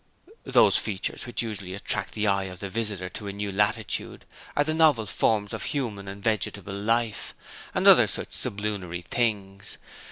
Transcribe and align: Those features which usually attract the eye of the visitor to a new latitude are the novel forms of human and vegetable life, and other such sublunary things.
Those 0.47 0.77
features 0.77 1.27
which 1.27 1.43
usually 1.43 1.75
attract 1.75 2.13
the 2.13 2.25
eye 2.25 2.45
of 2.45 2.59
the 2.59 2.71
visitor 2.71 3.07
to 3.09 3.27
a 3.27 3.31
new 3.31 3.51
latitude 3.51 4.25
are 4.57 4.63
the 4.63 4.73
novel 4.73 5.05
forms 5.05 5.53
of 5.53 5.61
human 5.61 6.07
and 6.07 6.23
vegetable 6.23 6.73
life, 6.73 7.35
and 7.75 7.87
other 7.87 8.07
such 8.07 8.33
sublunary 8.33 9.03
things. 9.03 9.77